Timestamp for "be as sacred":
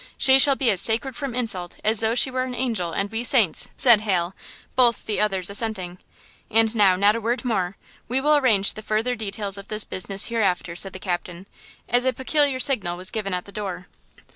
0.55-1.15